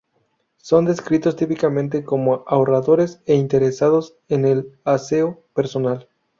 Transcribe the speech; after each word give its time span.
Son 0.57 0.85
descritos 0.85 1.35
típicamente 1.35 2.03
como 2.03 2.43
ahorradores 2.47 3.21
e 3.27 3.35
interesados 3.35 4.17
en 4.29 4.45
el 4.45 4.79
aseo 4.83 5.43
personal. 5.53 6.09